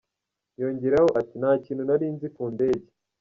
Yongeraho 0.61 1.09
ati 1.21 1.35
“Nta 1.41 1.51
kintu 1.63 1.83
nari 1.87 2.05
nzi 2.13 2.27
ku 2.35 2.43
ndege. 2.53 2.87